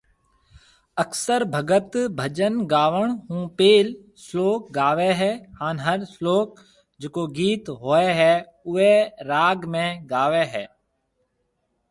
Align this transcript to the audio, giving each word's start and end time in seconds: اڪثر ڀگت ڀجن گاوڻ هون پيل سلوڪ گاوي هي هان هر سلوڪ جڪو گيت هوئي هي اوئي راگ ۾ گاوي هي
اڪثر 1.03 1.39
ڀگت 1.53 1.91
ڀجن 2.17 2.53
گاوڻ 2.73 3.07
هون 3.27 3.43
پيل 3.57 3.87
سلوڪ 4.23 4.61
گاوي 4.77 5.11
هي 5.19 5.31
هان 5.59 5.75
هر 5.85 5.99
سلوڪ 6.13 6.49
جڪو 7.01 7.23
گيت 7.37 7.63
هوئي 7.81 8.07
هي 8.21 8.33
اوئي 8.67 8.93
راگ 9.29 9.59
۾ 9.77 9.85
گاوي 10.13 10.43
هي 10.53 10.65